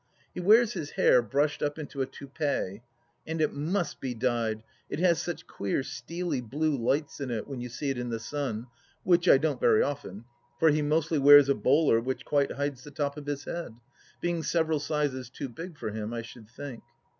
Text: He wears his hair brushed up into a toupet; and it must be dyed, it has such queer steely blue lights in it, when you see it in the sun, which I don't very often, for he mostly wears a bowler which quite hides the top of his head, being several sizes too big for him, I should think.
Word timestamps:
He 0.33 0.39
wears 0.39 0.73
his 0.73 0.89
hair 0.89 1.21
brushed 1.21 1.61
up 1.61 1.77
into 1.77 2.01
a 2.01 2.07
toupet; 2.07 2.81
and 3.27 3.39
it 3.39 3.53
must 3.53 4.01
be 4.01 4.15
dyed, 4.15 4.63
it 4.89 4.97
has 4.97 5.21
such 5.21 5.45
queer 5.45 5.83
steely 5.83 6.41
blue 6.41 6.75
lights 6.75 7.19
in 7.19 7.29
it, 7.29 7.47
when 7.47 7.61
you 7.61 7.69
see 7.69 7.91
it 7.91 7.99
in 7.99 8.09
the 8.09 8.17
sun, 8.19 8.65
which 9.03 9.29
I 9.29 9.37
don't 9.37 9.59
very 9.61 9.83
often, 9.83 10.25
for 10.57 10.71
he 10.71 10.81
mostly 10.81 11.19
wears 11.19 11.49
a 11.49 11.53
bowler 11.53 12.01
which 12.01 12.25
quite 12.25 12.53
hides 12.53 12.83
the 12.83 12.89
top 12.89 13.15
of 13.15 13.27
his 13.27 13.43
head, 13.43 13.75
being 14.21 14.41
several 14.41 14.79
sizes 14.79 15.29
too 15.29 15.47
big 15.49 15.77
for 15.77 15.91
him, 15.91 16.13
I 16.15 16.23
should 16.23 16.49
think. 16.49 16.81